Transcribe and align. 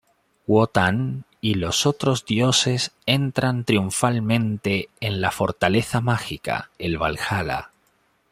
Wotan 0.47 1.25
y 1.41 1.53
los 1.53 1.85
otros 1.85 2.25
dioses 2.25 2.89
entran 3.05 3.65
triunfalmente 3.65 4.89
en 4.99 5.21
la 5.21 5.29
fortaleza 5.29 6.01
mágica, 6.01 6.71
el 6.79 6.97
Walhalla. 6.97 7.69